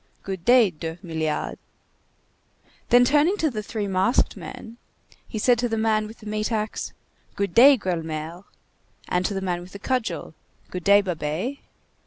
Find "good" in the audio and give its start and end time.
0.23-0.43, 7.35-7.53, 10.71-10.85